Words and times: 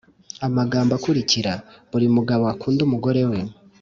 amagambo 0.47 0.91
akurikira, 0.97 1.53
buri 1.91 2.07
mugabo 2.15 2.43
akunde 2.53 2.81
umugore 2.83 3.21
we 3.31 3.39